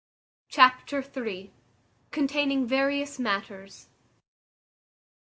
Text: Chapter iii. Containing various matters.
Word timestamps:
Chapter 0.49 1.03
iii. 1.27 1.53
Containing 2.09 2.65
various 2.65 3.19
matters. 3.19 3.87